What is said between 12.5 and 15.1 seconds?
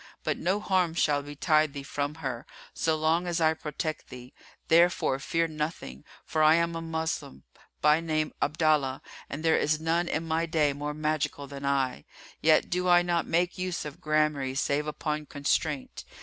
do I not make use of gramarye save